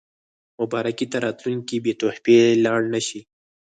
مبارکۍ 0.59 1.05
ته 1.11 1.17
راتلونکي 1.25 1.75
بې 1.83 1.93
تحفې 1.99 2.39
لاړ 2.65 2.79
نه 2.93 2.99
شي. 3.07 3.19